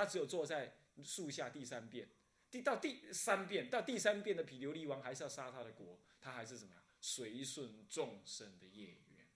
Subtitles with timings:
[0.00, 2.08] 他只有坐在树下第三遍，
[2.50, 6.82] 第到第三遍到第三遍的毗琉璃王还是要杀他的国，他还是什么呀？
[7.02, 9.28] 随顺众生的业缘。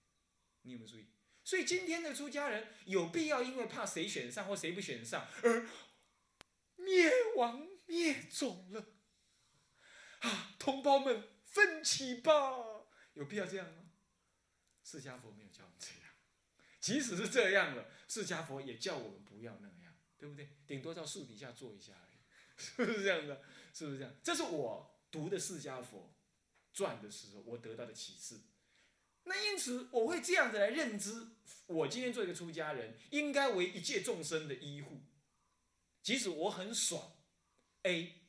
[0.63, 1.05] 你有没有注意？
[1.43, 5.69] 所以今天的出家人有必要因为怕谁选上或谁不选上而
[6.77, 8.87] 灭亡灭种了？
[10.21, 12.31] 啊，同胞们，奋起吧！
[13.13, 13.91] 有必要这样吗？
[14.83, 16.11] 释迦佛没有教我们这样，
[16.79, 19.84] 即使是这样了，释迦佛也叫我们不要那样，
[20.25, 20.49] 对不对？
[20.65, 22.17] 顶多到树底下坐一下而已，
[22.57, 23.41] 是不是这样的？
[23.73, 24.13] 是不是这样？
[24.23, 26.15] 这是我读的释迦佛
[26.73, 28.41] 传的时候，我得到的启示。
[29.25, 31.27] 那因此，我会这样子来认知：
[31.67, 35.01] 我今天做一个出家人，应该为一切众生的医护。
[36.01, 37.15] 即使我很爽
[37.83, 38.21] ，A，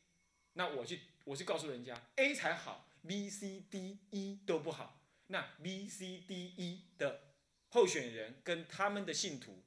[0.55, 5.02] 那我去，我去告诉人家 A 才好，B、C、D、E 都不好。
[5.27, 7.35] 那 B、C、D、E 的
[7.69, 9.63] 候选人跟他们的信徒，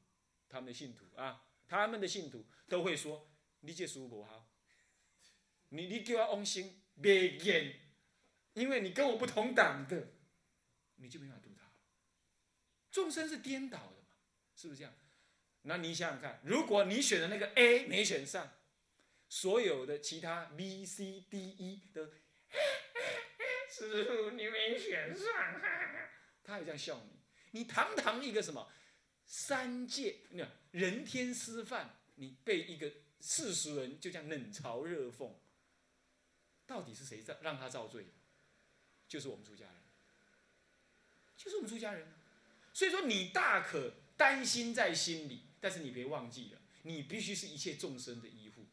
[0.48, 4.50] 他们的信徒啊，他们的信徒都会说：你这书不好，
[5.70, 7.80] 你你给我往心别演，
[8.54, 10.14] 因为你跟我不同党的，
[10.96, 11.72] 你就没法度他。
[12.92, 14.08] 众生是颠倒的嘛，
[14.56, 14.94] 是不是这样？
[15.62, 18.52] 那你想想看，如果你选的那个 A 没选上，
[19.28, 22.06] 所有的其他 B、C、D、E 都。
[23.70, 25.26] 师傅，你没选上，
[26.44, 27.20] 他还这样笑你。
[27.52, 28.72] 你堂堂一个什么
[29.32, 32.92] 三界那人天师范，你被一个
[33.22, 35.32] 世俗人就这样冷嘲热讽，
[36.66, 38.08] 到底是谁造让他遭罪？
[39.08, 39.76] 就是我们出家人，
[41.38, 42.08] 就是我们出家人。
[42.74, 48.66] 所以说，你大可担心在心里，但是你别忘记了，你必须是一切众生的依护，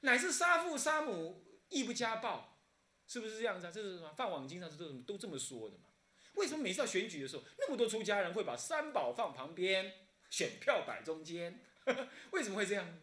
[0.00, 2.58] 乃至杀父杀母亦不家暴。
[3.06, 3.70] 是不是这样子啊？
[3.70, 4.14] 这是什么？
[4.14, 5.89] 放网经上是都都这么说的嘛？
[6.34, 9.92] 为什么每次要选举的时候，那么多出家人会把三宝放旁边，
[10.30, 11.60] 选票摆中间？
[12.32, 13.00] 为什么会这样？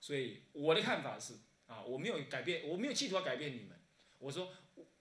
[0.00, 1.34] 所以我的看法是
[1.66, 3.78] 啊，我没有改变，我没有企图要改变你们。
[4.18, 4.52] 我说，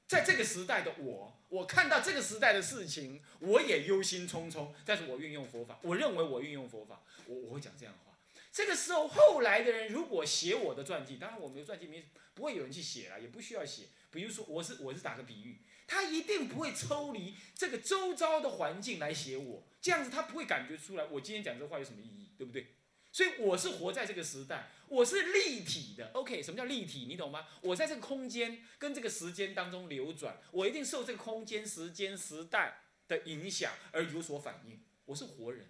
[0.08, 4.74] 在这个时代的我，我看到这个时代的事情，我也忧心忡忡。
[4.86, 8.18] 但是我运用佛法，我认为我运用佛法，我我会讲这样的话。
[8.52, 13.90] 这个时候，后来的人如果写我的传记，当然我没有传记，没不会有人去写了，也不需要写。
[14.10, 22.68] 比如说，我是我是打个比喻，他一定不会抽离这个周遭的环境来写我，这样子他不会感觉出来我今天讲这话有什么意义，对不对？
[23.10, 26.12] 所以我是活在这个时代，我是立体的。
[26.14, 27.06] OK，什么叫立体？
[27.08, 27.48] 你懂吗？
[27.62, 34.80] 我在这个空间跟这个时间当中流转，我一定受这个空间、时间、时代的影响而有所反应。
[35.06, 35.68] 我是活人，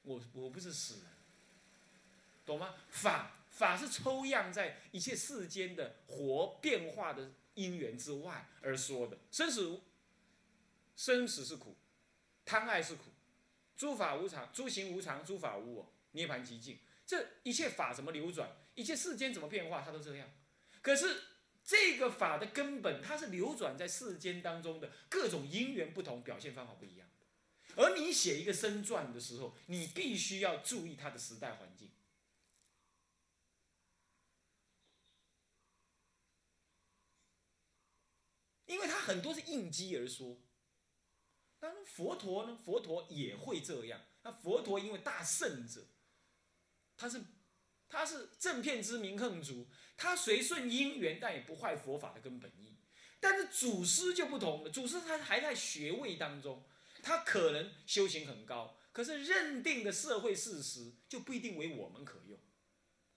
[0.00, 1.04] 我我不是死人，
[2.46, 2.74] 懂吗？
[2.88, 7.32] 法法是抽样在一切世间的活变化的。
[7.54, 9.80] 因缘之外而说的生死，
[10.96, 11.76] 生死是苦，
[12.44, 13.04] 贪爱是苦，
[13.76, 20.30] 诸法无常，诸行无常，诸法无我，涅盘寂静，这一切法怎么流转，一切世间怎么变化，它都这样。
[20.80, 21.22] 可是
[21.64, 27.08] 这个法的根本，它是流转在世间当中的各种因缘不同，表现方法不一样。
[27.76, 31.90] 而你写一个生传的时候，你必须要注意它的时代环境。
[38.72, 40.38] 因为他很多是应机而说，
[41.60, 44.00] 当然佛陀呢，佛陀也会这样。
[44.22, 45.86] 那佛陀因为大圣者，
[46.96, 47.20] 他是
[47.88, 52.78] 他是正片之名横足，他随顺因缘，但也不坏佛法的根本意。
[53.20, 56.64] 但是祖师就不同了，祖师他还在学位当中，
[57.02, 62.38] 他可能修行很高，可是认定的社会事实就不一定为我们可用。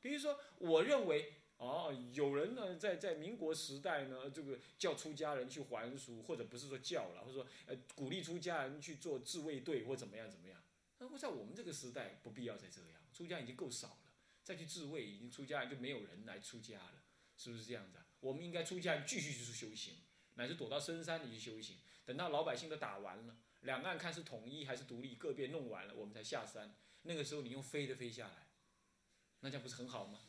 [0.01, 1.41] 比如说，我认为。
[1.57, 10.61] 哦，有人呢，在在民国时代呢，这个叫出家人去还俗，或者不是说叫了，或者说呃鼓励出家人去做自卫队或怎么样怎么样。
[10.97, 14.11] 那我在我们这个时代，不必要再这样，出家已经够少了，
[14.43, 17.03] 再去自卫，已经出家人就没有人来出家了，
[17.37, 17.99] 是不是这样子？
[18.19, 19.95] 我们应该出家人继续去修行，
[20.33, 26.75] 乃至躲到深山里去修行，等到老百姓都打完了，两岸看是统一还是独立，个别弄完了，我们才下山。
[27.03, 28.47] 那个时候你用飞的飞下来，
[29.39, 30.19] 那这样不是很好吗？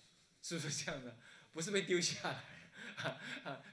[0.46, 1.16] 是不是这样的？
[1.52, 3.20] 不是被丢下来，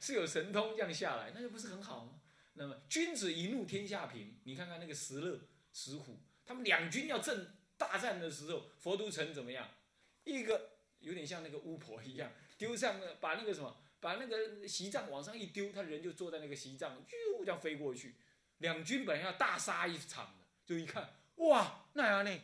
[0.01, 2.19] 是有神通这样下来，那就不是很好吗？
[2.53, 5.39] 那么君子一怒天下平，你看看那个石勒、
[5.71, 9.69] 石虎，他们两军要正大战的时候，佛都城怎么样？
[10.23, 18.15] 一个有点像那个巫婆一样，丢上把那个什么，把那个席帐往上一丢，他人就坐在那个席帐，就这样飞过去。
[18.59, 22.41] 两军本来要大杀一场的，就一看，哇，那样呢，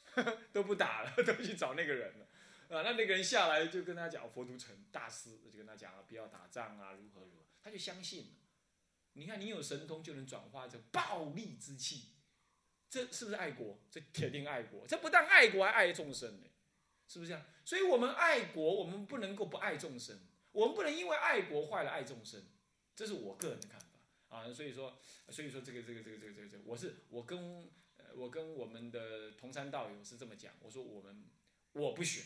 [0.54, 2.25] 都不打了，都去找那个人了。
[2.68, 8.30] 啊，那那个人下来就跟他讲，佛都城大师就跟他讲了，不要打仗啊，如何如何，他就相信了。
[9.12, 12.14] 你看，你有神通就能转化这暴力之气，
[12.90, 13.78] 这是不是爱国？
[13.90, 14.86] 这铁定爱国。
[14.86, 16.46] 这不但爱国，还爱众生呢。
[17.08, 17.46] 是不是这样？
[17.64, 20.18] 所以我们爱国，我们不能够不爱众生，
[20.50, 22.44] 我们不能因为爱国坏了爱众生，
[22.96, 24.52] 这是我个人的看法啊。
[24.52, 24.98] 所以说，
[25.28, 31.24] 所以说这个这个这个这个这个，我是我跟呃我跟我们的同山道友是这么讲，我说我们
[31.72, 32.24] 我不选，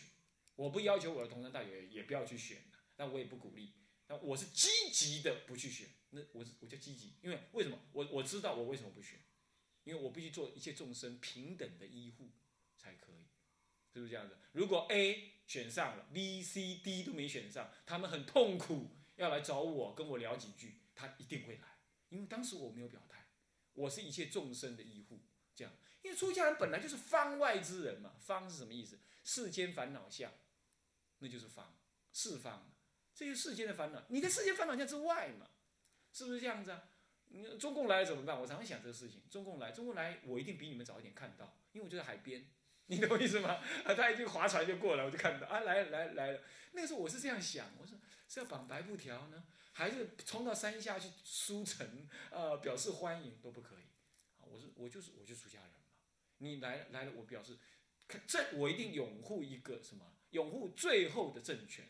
[0.55, 2.63] 我不要求我的同山道友也不要去选，
[2.95, 3.73] 但我也不鼓励，
[4.07, 7.79] 那我是积极的不去选，那我是我叫积极，因为为什么？
[7.93, 9.19] 我我知道我为什么不选，
[9.83, 12.31] 因为我必须做一切众生平等的医护
[12.77, 13.27] 才可以。
[13.93, 14.37] 是不是这样子？
[14.53, 18.87] 如果 A 选上了，B、C、D 都没选上，他们很痛苦，
[19.17, 21.77] 要来找我跟我聊几句，他一定会来，
[22.07, 23.27] 因为当时我没有表态，
[23.73, 25.19] 我是一切众生的医护，
[25.55, 28.97] 这样，因为出家人本来就是方外之人嘛，方是什么意思？
[29.23, 30.31] 世间烦恼相，
[31.19, 31.77] 那就是方，
[32.11, 32.71] 四方，
[33.13, 35.47] 这就是世间的烦恼，你在世间烦恼相之外嘛，
[36.11, 36.83] 是不是这样子啊？
[37.27, 38.39] 你中共来了怎么办？
[38.39, 42.45] 我常常想这个事情，中共来，中共来，我一定比你们早一点看到，因为我就在海边。
[42.87, 43.51] 你懂我意思吗？
[43.85, 46.41] 啊，他已经划船就过来，我就看到啊，来来来了。
[46.73, 53.90] 那个时候我是这样想，我说是要绑白布条呢，还是冲到山下去书城呃，表示欢迎都不可以。
[54.51, 55.77] 我是我就是我就出家人嘛。
[56.37, 57.57] 你来来了，我表示，
[58.27, 60.13] 这我一定拥护一个什么？
[60.31, 61.85] 拥护最后的政权，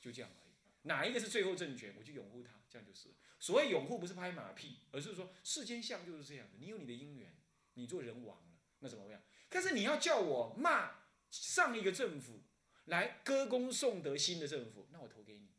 [0.00, 0.52] 就这样而已。
[0.82, 3.10] 哪一个是最后政权，我就拥护他，这样就是。
[3.38, 6.56] 所谓拥护不是拍马屁，而是说世间相就是这样的。
[6.58, 7.36] 你有你的因缘，
[7.74, 9.22] 你做人王了，那怎么样？
[9.48, 12.42] 但是你要叫我骂上一个政府，
[12.86, 15.50] 来歌功颂德新的政府，那我投给你，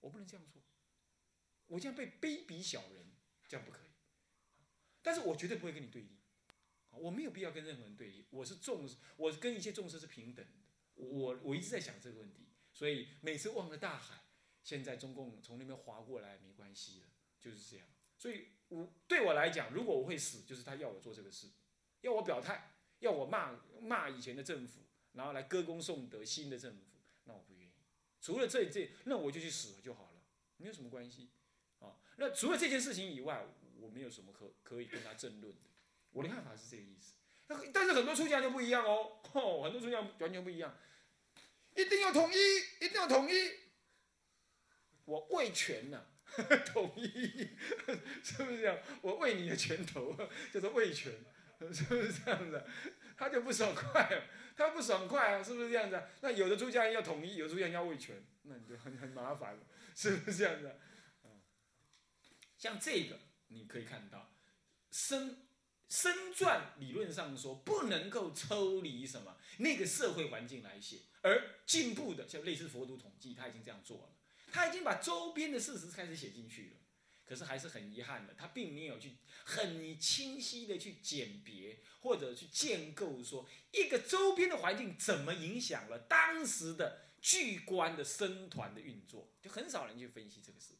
[0.00, 0.62] 我不能这样做，
[1.68, 3.12] 我这样被卑鄙小人，
[3.48, 3.90] 这样不可以。
[5.06, 6.08] 但是我绝对不会跟你对立，
[6.90, 10.52] 我没有必要跟任何人对立，我是众，我跟一切众生是平等的。
[10.96, 14.24] 我我一直在想这个问题，所以每次望着大海，
[14.64, 17.06] 现在中共从那边划过来没关系的，
[17.38, 17.86] 就是这样。
[18.18, 21.52] 所以我对我来讲，如果我会死，就是他要我做这个事，
[22.00, 22.72] 要我表态。
[23.00, 24.80] 要我骂骂以前的政府，
[25.12, 27.70] 然后来歌功颂德新的政府，那我不愿意。
[28.22, 30.22] 除了这这，那我就去死了就好了，
[30.56, 31.28] 没有什么关系。
[31.78, 33.46] 啊，那除了这件事情以外，
[33.86, 35.70] 我没有什么可可以跟他争论的。
[36.10, 37.14] 我的看法是这个意思。
[37.46, 40.76] 那但是很多出家就不一样哦，吼， 很多出家完全不一样，
[41.76, 43.52] 一定要统一，一定要统一。
[45.04, 46.04] 我为权呐，
[46.66, 47.56] 统一，
[48.24, 48.76] 是不是这样？
[49.02, 50.16] 我为你的拳头，
[50.52, 51.12] 叫做为权。
[51.72, 52.62] 是不是这样子？
[53.16, 56.02] 他就不爽快，他不爽快啊，是不是这样子？
[56.20, 59.60] 那有的出家人要统一，有的出家人要为权，那你就很很麻烦了，
[59.94, 60.74] 是不是这样子？
[62.58, 63.18] 像这个
[63.48, 64.32] 你可以看到，
[64.90, 65.46] 生
[65.88, 74.16] 生传理论上说不能够抽离什么那个社会环境来写，而进步的像类似佛读统计，他已经这样做了，
[74.52, 76.76] 他已经把周边的事实开始写进去了。
[77.24, 90.74] 可是还是很遗憾的，他并没有去很清晰的去鉴别或者去建构说一个周边的环境怎么影响了当时的巨观的僧团的运作，就很少人去分析这个事，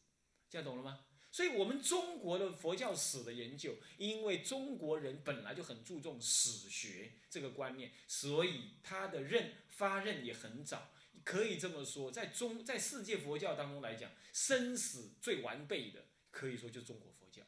[0.49, 1.05] 这样懂了吗？
[1.37, 10.91] 所以，我们中国的佛教史的研究，因为中国人本来就很注重史学这个观念，所以他的任发任也很早，
[11.23, 16.05] 可以这么说，在中在世界佛教当中来讲，生死最完备的。
[16.31, 17.43] 可以说就是中国佛教，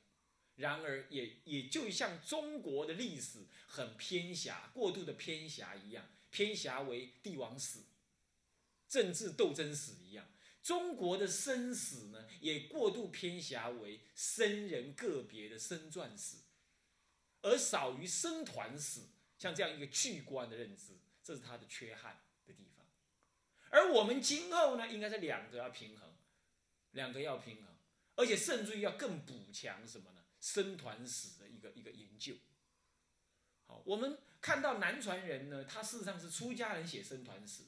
[0.58, 7.80] 然而也也就像中国的历史很偏狭、过度的偏狭一样，偏狭为帝王史、
[8.88, 10.28] 政治斗争史一样，
[10.62, 16.38] 中国的生死呢也过度偏狭为僧人个别的生传史，
[17.42, 19.02] 而少于生团史，
[19.38, 22.86] 像这样一个巨观的认知，这是它的缺憾的地方。
[23.70, 26.14] 而我们今后呢，应该是两个要平衡，
[26.92, 27.66] 两个要平衡。
[28.16, 30.26] 而且甚至于要更补强什么呢？
[30.42, 32.36] 生团史的一个一个研究。
[33.66, 37.64] 好，我们看到南传人呢，他事实上是出家人写生团史。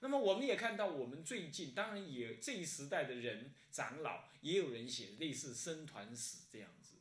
[0.00, 6.96] 那么我们也看到，我们最近当然也这一时代的人长老也有人写类似生团史这样子，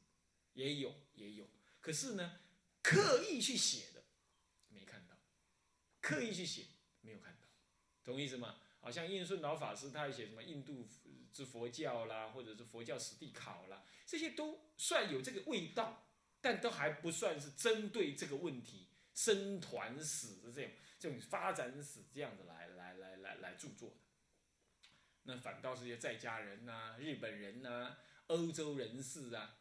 [0.53, 1.50] 也有也有。
[1.82, 2.39] 可是呢，
[2.84, 4.03] 刻意去写的
[4.70, 5.18] 没看到，
[6.01, 6.68] 刻意去写
[7.01, 7.48] 没有看到，
[8.03, 8.58] 懂意思吗？
[8.79, 10.88] 好像印顺老法师他写什么印度。
[11.32, 16.10] 之佛教啦，或者是佛教史地考啦，这些都算有这个味道，
[16.41, 22.78] 但都还不算是针对这个问题生团史的这种这种发展史这样子来来
[23.51, 23.96] 来著作的。
[25.24, 29.58] 那反倒是些在家人呐、日本人呐、欧洲人士啊，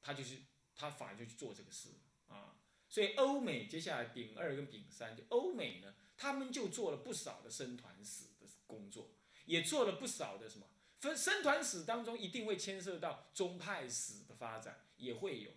[0.00, 0.36] 他就是
[0.74, 1.88] 他反而就去做这个事
[2.28, 2.56] 啊。
[2.88, 9.12] 所以欧美接下来丙二跟丙三，就欧美呢，他们就做了不少的生团史的工作，
[9.46, 10.66] 也做了不少的什么。
[11.00, 15.50] 分生团史当中一定会牵涉到宗派史的发展，也会有。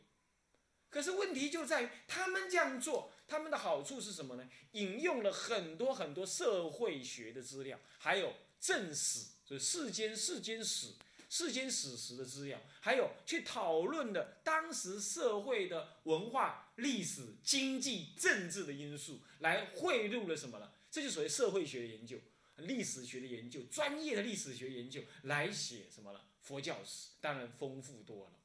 [0.90, 4.50] 可是问题就在于他们这样做，他们的好处是什么呢？
[4.74, 10.94] 引用了很多很多社会学的资料，还有正史，就是世间世间史、
[11.30, 20.72] 世间史实的资料，还有去讨论的当时社会的文化、历史、经济、政治的因素，来汇入了什么呢？
[20.92, 22.18] 这就属于社会学的研究、
[22.58, 26.28] 历史学的研究、专业的历史学研究来写什么了？
[26.42, 28.40] 佛教史，当然丰富多了。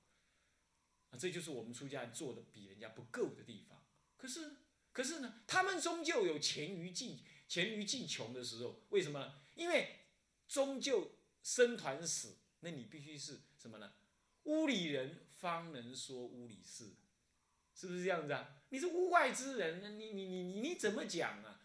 [1.11, 3.79] 啊，这就是我们出家人做的比人家不够的地方。
[4.17, 4.53] 可是，
[5.01, 8.83] 可是呢，他们终究有黔驴技黔驴技穷的时候。
[8.91, 9.41] 为什么呢？
[9.55, 9.97] 因为
[10.47, 13.95] 终究生团死，那你必须是什么呢？
[14.43, 16.97] 屋里人方能说屋里事，
[17.75, 18.61] 是不是这样子啊？
[18.69, 21.63] 你是屋外之人，你你你你你怎么讲啊？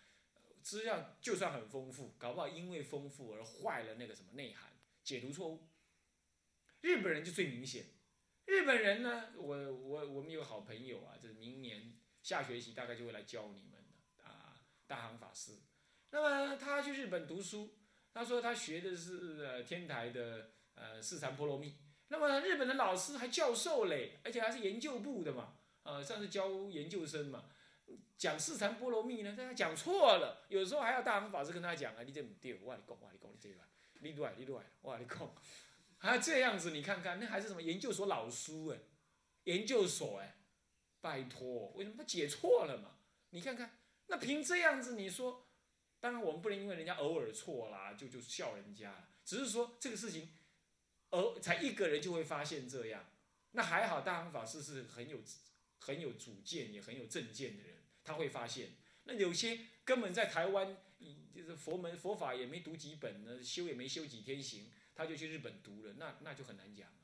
[0.62, 4.72] 资料就算很丰富，搞不好因为丰富而坏了那个什么内涵，
[5.04, 5.68] 解读错误。
[6.80, 7.88] 日本人就最明显。
[8.46, 15.51] 日本人呢，我我我们有好朋友啊，就是明年下学期大概就会来教你们的啊，大行法师。
[16.10, 17.77] 那么他去日本读书，
[18.12, 21.77] 他说他学的是呃天台的呃四禅波罗蜜。
[22.08, 25.53] 那么日本的老师还教授嘞，而且还是研究部的嘛，
[25.84, 27.46] 呃，算是教研究生嘛，
[28.17, 33.55] 讲四禅波罗蜜呢，但他讲错了，有时候还要大行法师跟他讲啊，你这不对，我跟你讲，我跟你讲，你这个，
[34.00, 35.32] 你对，你对，我跟你讲。
[36.00, 38.79] 还这样子，你看看，那还是什么研究所老师哎，
[39.44, 40.36] 研究所哎，
[41.06, 42.98] 拜托，为什么他解错了嘛？
[43.30, 45.48] 你看看，那凭这样子，你说，
[46.00, 50.32] 当然我们不能因为人家偶尔错啦，就就笑人家，只是说这个事情，
[51.12, 53.06] 而才一个人就会发现这样，
[53.52, 55.20] 那还好，大行法师是很有
[55.78, 58.70] 很有主见，也很有正见的人，他会发现，
[59.04, 60.76] 那有些根本在台湾，
[61.32, 64.72] 就是佛门佛法也没读几本呢，修也没修几天行。
[64.98, 66.96] 他就去日本读了，那那就很难讲了，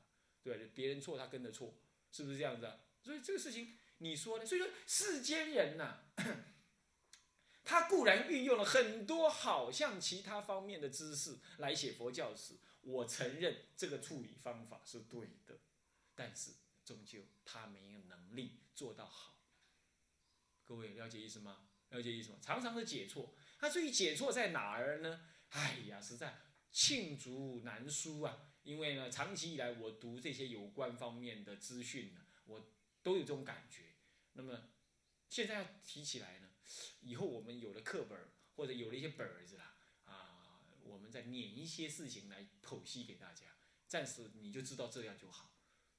[0.42, 1.74] 对别人错他跟着错，
[2.10, 2.80] 是不是这样子啊？
[3.02, 4.44] 所以这个事情你说呢？
[4.44, 6.00] 所以说世间人呐，
[7.64, 15.58] 他固然运用了很多好像其他方面的知识来写佛教史，我承认这个处理方法是对的，
[16.14, 16.50] 但是
[16.84, 19.36] 终究他没有能力做到好。
[20.64, 21.68] 各位了解意思吗？
[21.90, 22.38] 了解意思吗？
[22.42, 25.20] 常常的解错，他至于解错在哪儿呢？
[25.50, 26.40] 哎呀，实在。
[26.74, 28.46] 罄竹难书啊！
[28.62, 33.91] 因为呢，长期以来我读这些有关方面的资讯呢，我都有这种感觉。
[34.34, 34.68] 那么
[35.28, 36.48] 现在要提起来呢，
[37.00, 38.18] 以后我们有了课本
[38.56, 39.74] 或者有了一些本子啦，
[40.04, 43.46] 啊，我们再捻一些事情来剖析给大家。
[43.86, 45.50] 暂时你就知道这样就好。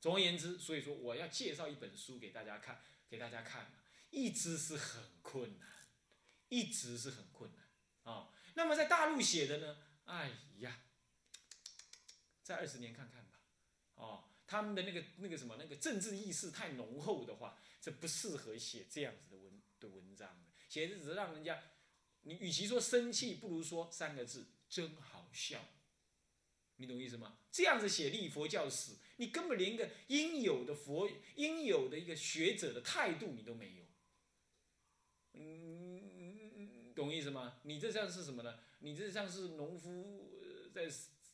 [0.01, 3.71] 总而言之，所以说我要介绍一本书给大家看，给大家看，
[4.09, 5.69] 一直是很困难，
[6.49, 8.33] 一直是很困难啊。
[8.55, 9.77] 那么在大陆写的呢？
[10.05, 10.81] 哎呀，
[12.41, 13.39] 再二十年看看吧，
[13.95, 21.60] 哦，他们的那个那个什么那个政治意识太浓厚的话，这不适合写这样子的文的文章的，写的只是让人家，
[22.22, 25.60] 你与其说生气，不如说三个字真好笑，
[26.75, 27.39] 你懂意思吗？
[27.51, 33.83] 这样子写立佛教史，你根本连个应有的佛应有的一个学者的态度你都没有，
[35.33, 37.60] 嗯，懂意思吗？
[37.63, 38.60] 你这像是什么呢？
[38.81, 40.29] 你这像是农夫
[40.75, 40.83] 在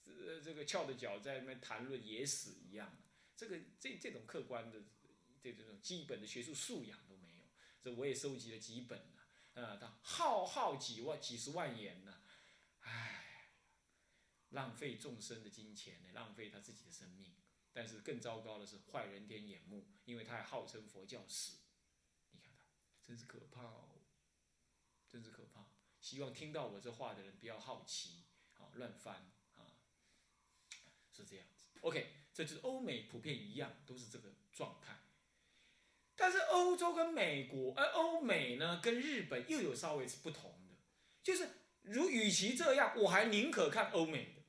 [0.05, 2.97] 呃这个翘着脚在那边谈论野史一样，
[3.39, 4.83] 这个这这种客观的
[5.39, 7.45] 这这种基本的学术素养都没有。
[7.81, 8.99] 这我也收集了几本
[9.53, 12.21] 呢，啊，他浩浩几万几十万言呢，
[12.81, 13.53] 唉，
[14.49, 17.37] 浪费众生的金钱呢，浪费他自己的生命。
[17.71, 21.53] 但是更糟糕的是坏人天眼目，因为他还号称佛教史，
[22.31, 22.65] 你看他
[23.01, 24.01] 真是可怕哦，
[25.07, 25.65] 真是可怕。
[26.01, 29.79] 希望听到我这话的人不要好奇，啊，乱翻啊，
[31.13, 31.47] 是这样。
[31.81, 34.97] OK，这就是欧美普遍一样，都是这个状态。
[36.15, 40.75] 但是欧洲跟美国，而欧美呢跟日本又有稍微是不同的，
[41.23, 41.47] 就是
[41.81, 44.41] 如与其这样，我还宁可看欧美的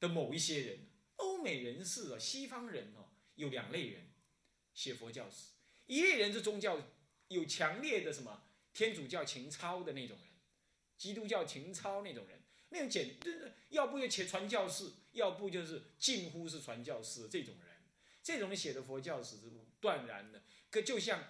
[0.00, 0.86] 的某一些人，
[1.16, 4.12] 欧美人士啊，西方人哦，有两类人
[4.72, 5.54] 写佛教史，
[5.86, 6.80] 一类人是宗教
[7.28, 10.26] 有强烈的什么天主教情操的那种人。
[10.96, 12.35] 基督教情操那种人，
[12.70, 13.16] 那种简，
[13.68, 17.76] 要不就写传教士，要不就是近乎是传教士这种人，
[18.22, 21.22] 这种人写的佛教史是断然的，可就像，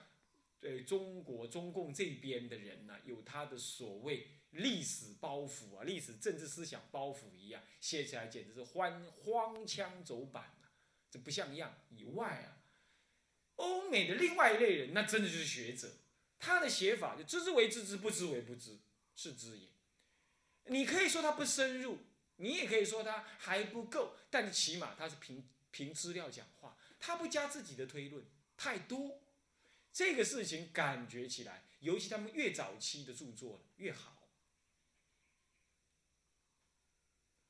[0.61, 10.73] 呃中国中共这边的人呢，有他的所谓历史包袱啊，历史政治思想包袱一样，写起来简直是荒荒腔走板啊，
[11.11, 11.79] 这不像样。
[11.91, 12.65] 以外啊，
[13.57, 15.93] 欧美的另外一类人，那真的就是学者，
[16.39, 18.79] 他的写法就知之为知之，不知为不知。
[19.19, 19.67] 是知也，
[20.67, 21.99] 你可以说他不深入，
[22.37, 28.25] 你也可以说他还不够，但起码他是凭凭资料讲话，他不加自己的推论
[28.57, 29.21] 太多，
[29.93, 34.29] 这个事情感觉起来尤其他们越早期的著作越好。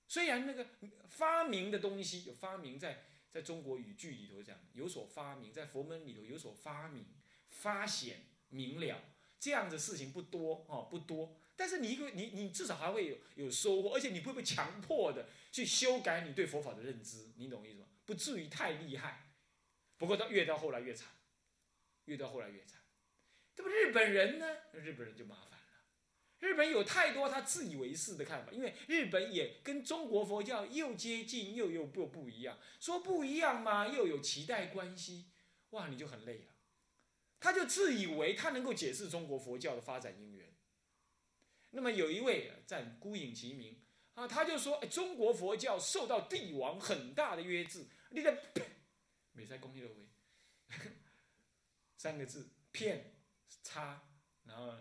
[0.09, 0.67] 虽然那个
[1.09, 7.07] 发明的东西有发明在在中国语句里头讲有所发明，在佛门里头有所发明、
[7.49, 9.03] 发显明了，
[9.39, 11.37] 这样的事情不多哦，不多。
[11.57, 17.87] 但是你一个你你至少还会有有收获，而且你不会被强迫的去修改你对佛法的认知，你懂我意思吗？
[18.05, 19.31] 不至于太厉害。
[19.97, 21.09] 不过到越到后来越惨，
[22.05, 22.81] 越到后来越惨。
[23.55, 24.47] 这不日本人呢？
[24.73, 25.57] 日本人就麻烦了。
[26.41, 32.59] 日本有太多他自以为是的看法，因为日本也跟中国佛教又接近又又不不一样。
[32.79, 35.31] 说不一样嘛，又有期待关系，
[35.71, 36.53] 哇，你就很累了。
[37.41, 40.46] 他就自以为他能够解释中国佛教的发展因缘。
[41.71, 43.81] 那么有一位在孤影其名
[44.15, 47.87] 啊，他就说：中国佛教受到帝王很大的约制。
[48.11, 48.39] 你的
[49.33, 49.95] 美在公益的位，
[51.99, 53.13] 三个字骗
[53.63, 54.03] 差，
[54.45, 54.73] 然后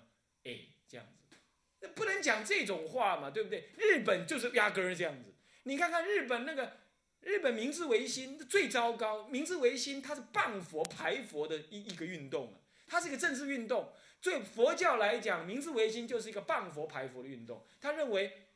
[0.44, 1.36] 哎这样子。
[1.82, 3.72] 那不能讲这种话嘛，对不对？
[3.78, 5.34] 日本就是压根儿这样子。
[5.64, 6.78] 你看看日本那个
[7.22, 13.94] 日本明治维新最糟糕，明治维新它是谤佛排佛的一一个运动啊，它是一个政治运动。
[14.22, 17.64] 对佛教来讲，明治维新就是一个谤佛排佛的运动。
[17.80, 18.48] 他认为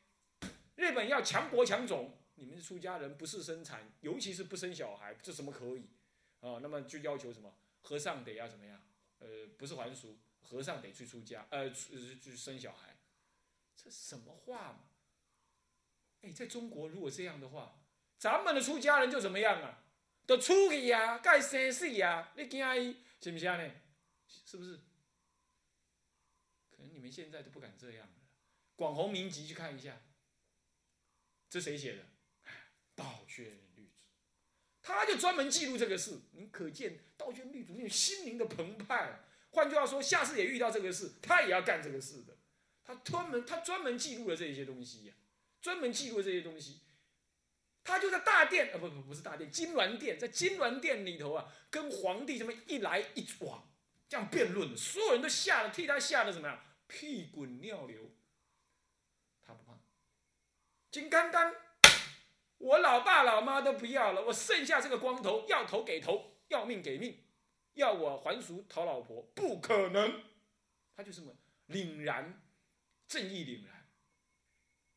[0.74, 5.88] 日本要强国强种，你们是出家人不是生产，尤其是不生小孩，这怎么可以
[6.40, 6.58] 啊？
[6.60, 8.80] 那么就要求什么和尚得要怎么样？
[9.20, 12.96] 呃，不是还俗，和尚得去出家，呃，去生小孩。
[13.76, 14.80] 这什么话嘛？
[16.22, 17.76] 哎，在中国如果这样的话，
[18.18, 19.84] 咱们的出家人就怎么样啊？
[20.26, 23.70] 都出去呀，该生死呀，你惊伊是不是呢？
[24.46, 24.80] 是不是？
[26.70, 28.14] 可能你们现在都不敢这样了。
[28.76, 30.00] 广弘明集去看一下，
[31.48, 32.02] 这谁写的？
[32.94, 34.04] 道宣律祖，
[34.82, 36.20] 他就专门记录这个事。
[36.32, 39.20] 你可见道宣律祖那种心灵的澎湃。
[39.50, 42.36] 换句话说，下次也遇到这个事，他也要干这个事的。
[42.84, 45.14] 他专门，他专门记录了这些东西呀，
[45.60, 46.80] 专门记录这些东西。
[47.82, 53.69] 他就在大殿，啊不不不是大殿，金銮殿，在金銮殿里头啊，跟皇帝这么一来一往，
[54.10, 56.60] 这样辩论，所有人都吓得替他吓得怎么样？
[56.88, 58.10] 屁滚尿流。
[59.40, 59.78] 他不怕，
[60.90, 61.54] 金刚刚，
[62.58, 67.22] 我老爸老妈都不要了，我剩下这个光头，要头给头，要命给命，
[67.74, 70.24] 要我还俗讨老婆，不可能。
[70.96, 71.32] 他就这么
[71.68, 72.42] 凛然。
[73.06, 73.88] 正义凛然，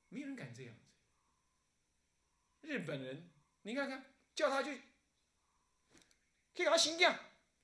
[0.10, 0.82] 没人敢这样子。
[2.62, 4.82] 日本人，你看看，叫他去，
[6.56, 7.16] 去搞新疆，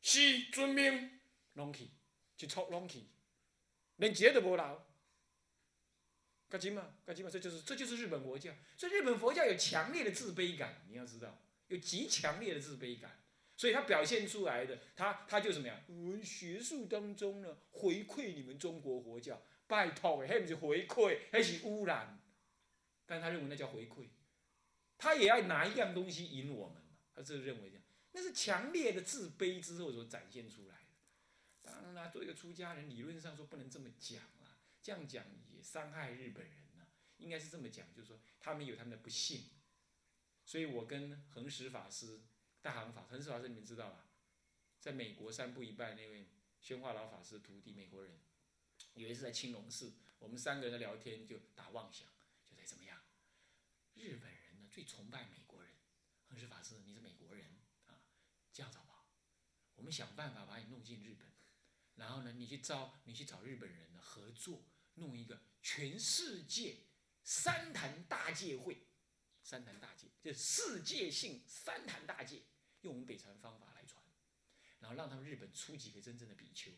[0.01, 1.18] 是遵命，
[1.59, 1.89] 拢去，
[2.35, 3.03] 去抄拢去，
[3.97, 4.81] 连节都不留。
[6.49, 6.95] 干紧嘛？
[7.05, 7.29] 干紧嘛？
[7.29, 8.51] 这就是这就是日本佛教。
[8.75, 13.19] 所以日本佛教有强烈的自卑感，你要知道，有极强烈的自卑感。
[13.55, 15.79] 所以他表现出来的，他他就怎么样？
[15.87, 19.39] 我们学术当中呢，回馈你们中国佛教。
[19.67, 22.19] 拜托的，那不是回馈，那是污染。
[23.05, 24.07] 但他认为那叫回馈，
[24.97, 26.81] 他也要拿一样东西引我们。
[27.13, 30.68] 他是认为这样，那是强烈的自卑之后所展现出来
[31.99, 32.05] 的。
[32.05, 36.87] 当然啦，做一个出家人，理论上说不能这么讲啊，这样讲也伤害日本人呐。
[37.17, 39.49] 应该是这么讲，就是说他们有他们的不幸。
[40.45, 42.21] 所以我跟恒实法师、
[42.61, 44.05] 大行法、恒实法师，你们知道吧？
[44.79, 46.29] 在美国三步一拜那位
[46.61, 48.19] 宣化老法师徒弟，美国人。
[48.93, 52.07] 有一次在青龙寺，我们三个人的聊天就打妄想，
[52.45, 53.01] 就在怎么样？
[53.93, 55.73] 日本人呢最崇拜美国人，
[56.29, 57.45] 恒实法师你是美国人
[57.87, 57.99] 啊，
[58.53, 59.05] 这样子好不好？
[59.75, 61.27] 我们想办法把你弄进日本，
[61.99, 66.87] 然后呢你去招你去找日本人呢合作，弄一个全世界
[67.23, 68.87] 三坛大戒会，
[69.43, 72.45] 三坛大戒就世界性三坛大戒，
[72.81, 74.03] 用我们北传方法来传，
[74.79, 76.71] 然后让他们日本出几个真正的比丘。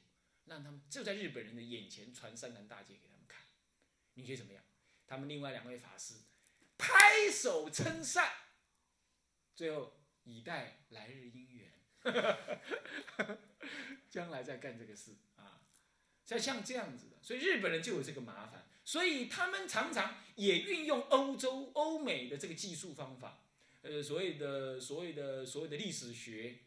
[0.46, 3.46] 让他们就在日本人的眼前传三坛大戒给他们看，
[4.16, 4.64] 你觉得怎么样？
[5.06, 6.16] 他们另外两位法师
[6.80, 8.34] 拍手称赞，
[9.56, 11.72] 最后以待来日姻缘，
[14.12, 15.64] 将来再干这个事啊！
[16.24, 23.44] 像像这样子的，所以日本人就有这个麻烦，所以他们常常也运用欧洲、欧美的这个技术方法，
[23.82, 26.60] 呃，所谓的所谓的所谓的历史学、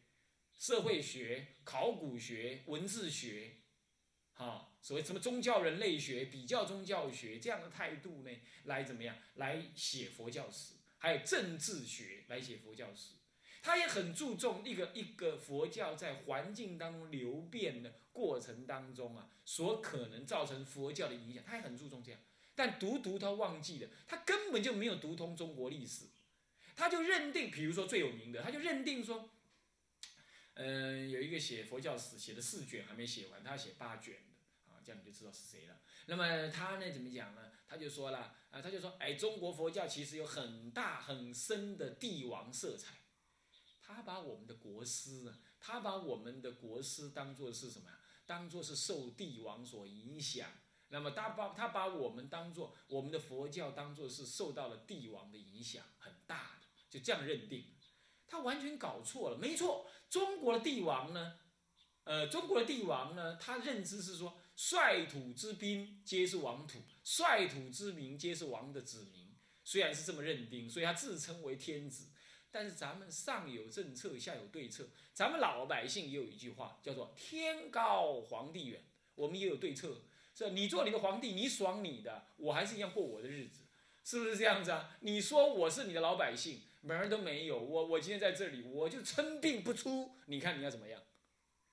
[0.58, 3.58] 社会学、考古学、文字学。
[4.36, 8.30] 啊，所谓什么宗教人类学、比较宗教学这样的态度呢？
[8.64, 9.16] 来怎么样？
[9.34, 13.14] 来写佛教史，还有政治学来写佛教史。
[13.64, 22.20] 他也很注重一个一个佛教在环境当中流变的过程当中啊，所可能造成佛教的影响，他也很注重这样。
[22.54, 26.04] 但独独他忘记了，他根本就没有读通中国历史，
[26.76, 29.30] 他就认定，比如说最有名的，他就认定说。
[30.56, 34.78] 嗯，有一个写佛教史写的四卷还没写完，他要写八卷的啊。
[34.84, 35.80] 这样你就知道是谁了。
[36.04, 37.50] 那么他呢怎么讲呢？
[37.66, 42.94] 他就说了啊，他就说，哎，中国佛教其实有很大很深的帝王色彩。
[43.86, 47.98] 他把我们的国师啊，他把我们的国师当做是什么呀？
[48.24, 50.48] 当做是受帝王所影响。
[50.88, 57.74] 那么他把他把我们当做我们的佛教当做是受到了帝王的影响很大的，就这样认定。
[58.26, 61.38] 他完全搞错了，没错，中国的帝王呢，
[62.04, 69.34] 呃，中国的帝王呢，他认知是说，率土之滨皆是王土，率土之民皆是王的子民。
[69.62, 72.08] 虽然是这么认定，所以他自称为天子。
[72.54, 74.86] 但是咱们上有政策，下有对策。
[75.12, 78.80] 咱们老百姓也有一句话，叫做“天高皇帝远”。
[79.16, 83.62] 我们也有对策，是你做你的皇帝，你爽你的，我还是一样过我的日子，
[84.04, 84.96] 是不是这样子啊？
[85.00, 87.58] 你说我是你的老百姓，门儿都没有。
[87.58, 90.12] 我我今天在这里，我就称病不出。
[90.26, 91.02] 你看你要怎么样？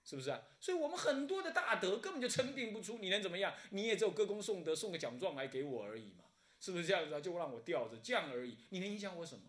[0.04, 0.42] 是不是啊？
[0.60, 3.54] 所以我们很多的大德根本就称病不出，你能怎么样？
[3.70, 6.26] 你也只有歌功颂德，送个奖状来给我而已嘛，
[6.60, 7.20] 是不是这样子啊？
[7.20, 9.44] 就让我吊着这样而已，你能影响我什么？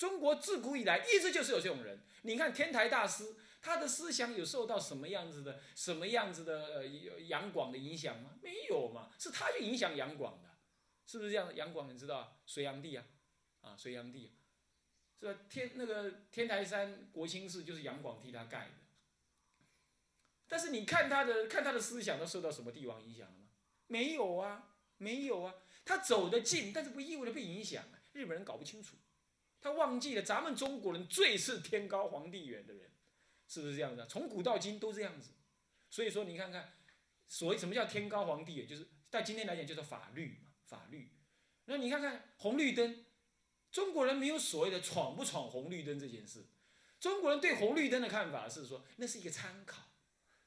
[0.00, 2.00] 中国自古以来一直就是有这种人。
[2.22, 8.30] 你看天台大师，他的思想有受到什么样子的、什么样子的呃杨广的影响吗？
[8.40, 10.48] 没有嘛，是他去影响杨广的，
[11.04, 11.54] 是不是这样？
[11.54, 13.04] 杨广你知道，隋炀帝啊，
[13.60, 14.32] 啊隋炀帝，
[15.20, 15.38] 是吧？
[15.50, 18.74] 天那个天台山国清寺就是杨广替他盖的。
[20.48, 23.48] 但是你看他的看他的思想，都受到什么帝王影响了吗？
[23.86, 25.56] 没有啊，没有啊。
[25.84, 28.00] 他走得近，但是不意味着被影响啊。
[28.14, 28.96] 日本人搞不清楚。
[29.60, 32.90] 他忘记了，咱们中国人最是天高皇帝远的人，
[33.46, 34.06] 是不是这样子？
[34.08, 35.30] 从古到今都这样子。
[35.90, 36.72] 所以说，你看看，
[37.28, 41.12] 所谓什么叫天高皇帝远，就是在今天来讲就是法律嘛，法律。
[41.66, 43.04] 那你看看红绿灯，
[43.70, 46.46] 中国人没有所谓的闯不闯红绿灯这件事。
[46.98, 49.82] 中国人对红绿灯的看法是说，那是一个参考，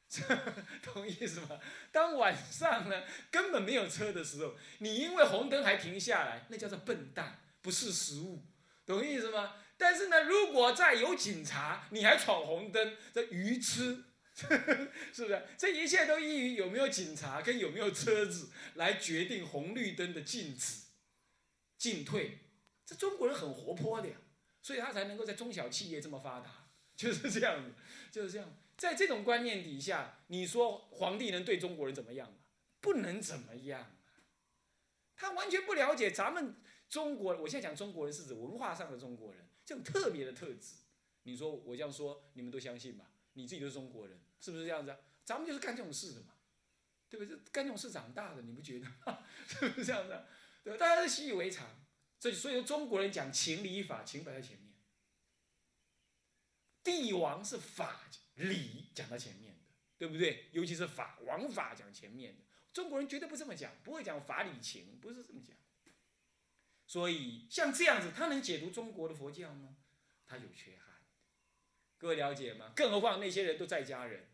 [0.82, 1.60] 懂意思吗？
[1.91, 8.43] 当晚上呢根本没有车的时候，你因为红灯还停下来，那叫做笨蛋，不是食物。
[8.86, 9.56] 懂意思吗？
[9.78, 14.04] 但是呢，如果再有警察，你还闯红灯，这愚痴，
[14.36, 15.46] 是不是？
[15.58, 20.84] 这一切都依于有没有警察跟有没有车子来决定红绿灯的禁止、
[21.78, 22.39] 进退。
[22.86, 24.15] 这中国人很活泼的呀，
[24.62, 27.72] 所以他才能够在中小企业这么发达， 就是这样子，
[28.12, 28.56] 就是这样。
[28.76, 32.36] 在这种观念底下，你说皇帝能对中国人怎么样
[32.82, 33.96] 不能怎么样
[35.15, 36.56] 他完全不了解咱们。
[36.93, 40.75] 中国，我现在讲中国人是指文化上的中国人，这种特别的特质。
[41.23, 43.10] 你说我这样说，你们都相信吧？
[43.34, 44.95] 你自己就是中国人，是不是这样子？
[45.25, 46.36] 咱们就是干这种事的嘛，
[47.10, 47.36] 对不对？
[47.51, 48.86] 干这种事长大的，你不觉得？
[49.47, 50.23] 是不是这样子？
[50.63, 50.77] 对吧？
[50.77, 51.67] 大家都习以为常。
[52.19, 54.75] 这所以说，中国人讲情理法，情摆在前面。
[56.84, 59.62] 帝王是法理讲到前面的，
[59.97, 60.47] 对不对？
[60.51, 65.58] 尤其是法王法讲前面的，中国人绝对不这么讲，不会讲法理情，不是这么讲。
[66.86, 69.78] 所以像这样子，他能解读中国的佛教吗？
[70.26, 70.96] 他有缺憾，
[71.98, 72.72] 各位了解吗？
[72.76, 74.28] 更何况那些人都在家人，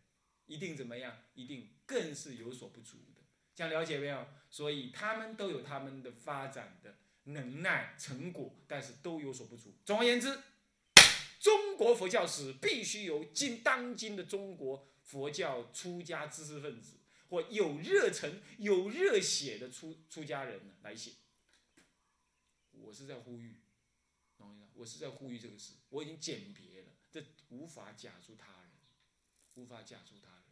[0.46, 1.24] 一定怎么样？
[1.34, 3.22] 一定更是有所不足的。
[3.56, 4.28] 这样了解没有？
[4.50, 9.78] 所以他们都有他们的发展的能耐成果，但是都有所不足。
[9.86, 10.40] 总而言之，
[11.40, 16.98] 中国佛教史必须由今当今的中国佛教出家知识分子
[17.30, 21.12] 或有热忱、有热血的出出家人来写。
[22.82, 23.62] 我是在呼吁，
[24.38, 24.72] 懂意思？
[24.76, 28.72] 我是在呼吁这个事，我已经鉴别了，这无法假诸他人，
[29.56, 30.44] 无法假诸他人。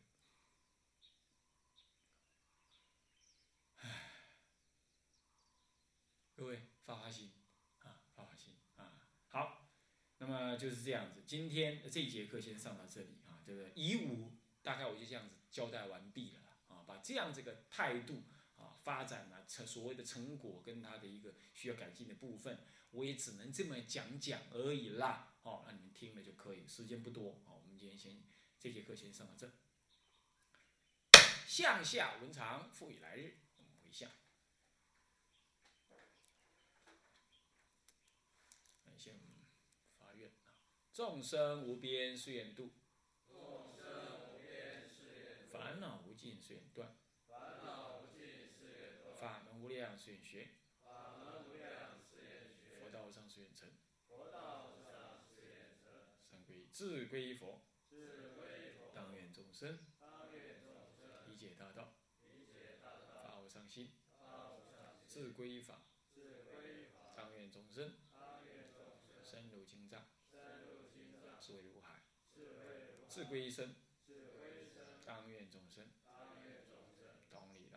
[3.78, 4.02] 唉，
[6.36, 7.32] 各位发发心
[7.80, 9.08] 啊，发发心啊。
[9.30, 9.70] 好，
[10.18, 11.24] 那么就是这样子。
[11.26, 18.22] 今天这一节课先上到这里啊，这个以武大概我就这样子交代完毕了啊，把这样这个态度。
[18.88, 22.58] 发展了成所谓的成果跟他的一个需要改进的部分，
[22.92, 25.36] 我也只能这么讲讲而已啦。
[25.42, 27.42] 好，那你们听了就可以，时间不多。
[27.44, 28.24] 好，我们今天先
[28.58, 29.52] 这节课先上到这。
[31.46, 34.10] 向下文长，复以来日，我们回向。
[38.86, 39.46] 感谢我们
[39.98, 40.56] 法院啊，
[40.94, 42.72] 众生无边誓愿度，
[43.28, 46.98] 众生无边誓愿度，烦恼无尽誓愿断。
[49.68, 49.74] 誓
[50.12, 50.50] 愿学，
[52.80, 53.70] 佛道上誓愿成，
[56.24, 57.62] 三归智归佛，
[58.94, 59.80] 当愿众生。
[61.28, 61.96] 理解大道，
[63.24, 63.92] 发无上心，
[65.06, 65.82] 自归法，
[67.16, 67.94] 当愿众生。
[69.22, 70.08] 深入经藏，
[71.42, 72.04] 智慧如海，
[73.10, 73.76] 智归生，
[75.06, 75.90] 当愿众生
[77.30, 77.68] 同理。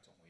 [0.00, 0.14] 总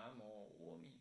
[0.00, 0.99] 南无阿弥。